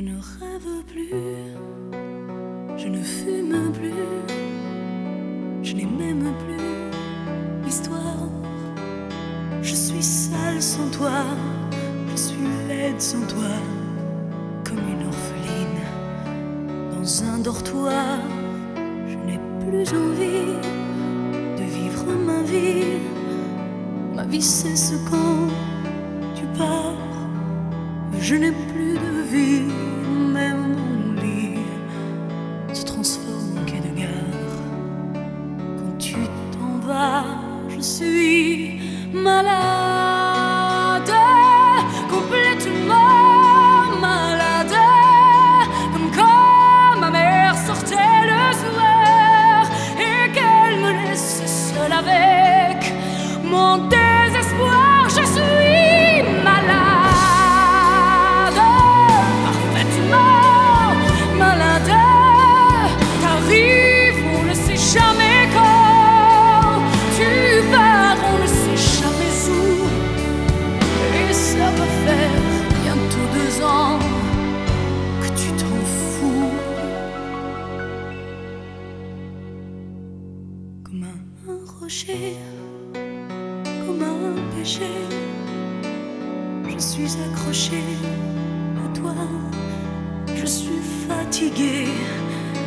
Je 0.00 0.06
ne 0.06 0.16
rêve 0.40 0.84
plus, 0.86 1.10
je 2.78 2.88
ne 2.88 3.02
fume 3.02 3.70
plus, 3.70 3.92
je 5.62 5.74
n'ai 5.74 5.84
même 5.84 6.32
plus 6.38 7.62
l'histoire. 7.62 8.30
Je 9.60 9.74
suis 9.74 10.02
sale 10.02 10.62
sans 10.62 10.88
toi, 10.90 11.26
je 12.10 12.16
suis 12.16 12.48
laide 12.66 12.98
sans 12.98 13.20
toi, 13.26 13.52
comme 14.66 14.78
une 14.78 15.06
orpheline 15.06 15.84
dans 16.92 17.24
un 17.24 17.38
dortoir. 17.40 18.20
Je 19.06 19.16
n'ai 19.26 19.40
plus 19.66 19.86
envie 19.92 20.56
de 21.58 21.64
vivre 21.76 22.06
ma 22.24 22.40
vie. 22.40 23.02
Ma 24.16 24.24
vie 24.24 24.40
cesse 24.40 24.94
quand 25.10 25.48
tu 26.34 26.46
pars. 26.56 26.96
Je 28.18 28.34
n'ai 28.34 28.52
plus 28.52 28.94
de 28.94 29.22
vie, 29.32 29.62
malade, 39.42 41.12
complètement 42.08 43.96
malade, 44.00 44.76
comme 45.92 46.10
quand 46.14 47.00
ma 47.00 47.10
mère 47.10 47.54
sortait 47.66 48.20
le 48.32 48.42
soir 48.62 49.64
et 49.98 50.30
qu'elle 50.32 50.76
me 50.80 50.90
laisse 51.08 51.42
seule 51.72 51.92
avec 51.92 52.92
mon. 53.44 53.99
Comme 83.84 84.00
un 84.00 84.56
péché, 84.56 84.92
je 86.68 86.78
suis 86.78 87.16
accroché 87.26 87.82
à 88.84 88.96
toi. 88.96 89.14
Je 90.36 90.46
suis 90.46 90.80
fatigué, 91.08 91.88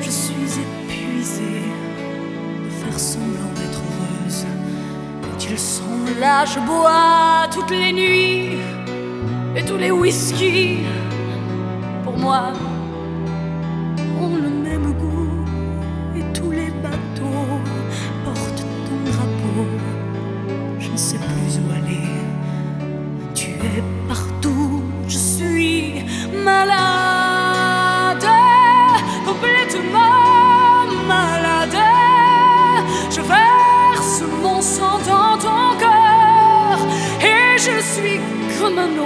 je 0.00 0.08
suis 0.08 0.60
épuisé 0.62 1.62
de 2.64 2.70
faire 2.70 2.98
semblant 2.98 3.52
d'être 3.56 3.80
heureuse. 3.80 4.46
Quand 5.22 5.50
ils 5.50 5.58
sont 5.58 6.20
là, 6.20 6.44
je 6.44 6.60
bois 6.60 7.48
toutes 7.50 7.70
les 7.70 7.92
nuits 7.92 8.58
et 9.56 9.64
tous 9.64 9.78
les 9.78 9.90
whisky. 9.90 10.78
Pour 12.04 12.16
moi, 12.16 12.52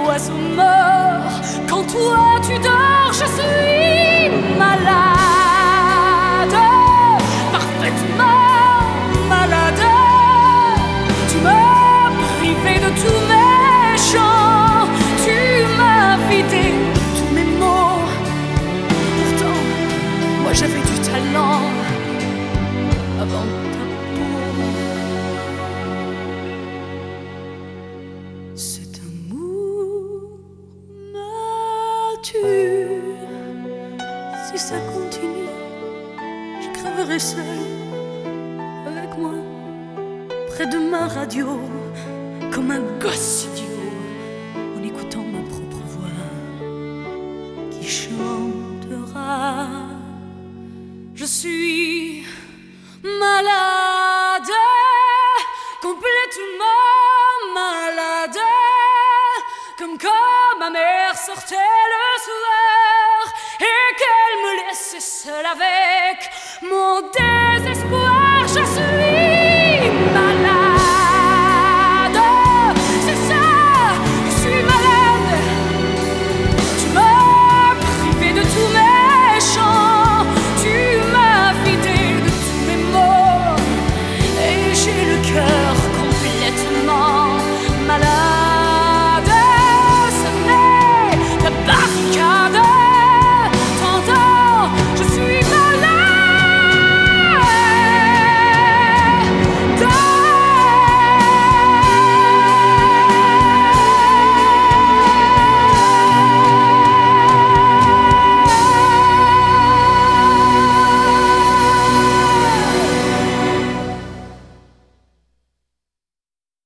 comme 0.03 0.09
un 0.09 0.09
oiseau 0.09 0.33
mort. 0.55 1.52
Si 32.23 32.37
ça 34.57 34.75
continue, 34.93 35.49
je 36.61 36.69
crèverai 36.79 37.19
seul 37.19 37.43
avec 38.87 39.17
moi 39.17 39.33
près 40.47 40.65
de 40.67 40.77
ma 40.77 41.07
radio, 41.07 41.59
comme 42.53 42.71
un 42.71 42.79
gosse 43.01 43.47
idiot, 43.47 43.67
en 44.77 44.83
écoutant 44.83 45.23
ma 45.23 45.41
propre 45.49 45.81
voix 45.85 46.07
qui 47.71 47.85
chantera. 47.89 49.67
Je 51.15 51.25
suis 51.25 52.25
malade, 53.03 54.53
complètement 55.81 56.83
malade, 57.53 58.39
comme 59.77 59.97
quand 59.97 60.57
ma 60.57 60.69
mère 60.69 61.02
sortait 61.15 61.55
le 61.55 62.21
soir 62.23 63.33
et 63.59 63.95
qu'elle 63.97 64.37
me 64.43 64.67
laissait 64.67 64.99
seule 64.99 65.45
avec. 65.45 65.82